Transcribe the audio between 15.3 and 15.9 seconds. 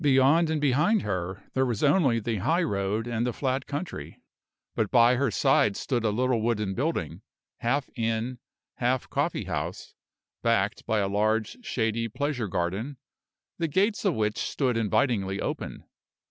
open.